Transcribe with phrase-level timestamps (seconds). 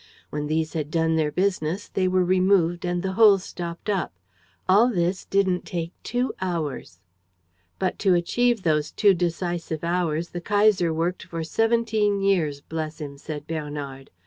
[0.31, 4.11] When these had done their business, they were removed and the holes stopped up.
[4.67, 7.01] All this didn't take two hours."
[7.77, 13.19] "But to achieve those two decisive hours the Kaiser worked for seventeen years, bless him!"
[13.19, 14.09] said Bernard.